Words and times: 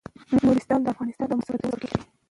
نورستان 0.43 0.79
د 0.83 0.87
افغانستان 0.93 1.27
د 1.29 1.33
موسم 1.37 1.53
د 1.53 1.57
بدلون 1.61 1.79
سبب 1.79 1.81
کېږي. 1.81 2.07